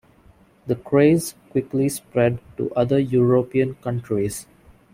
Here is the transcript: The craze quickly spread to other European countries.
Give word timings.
The 0.65 0.75
craze 0.75 1.35
quickly 1.51 1.87
spread 1.87 2.39
to 2.57 2.73
other 2.73 2.97
European 2.97 3.75
countries. 3.83 4.47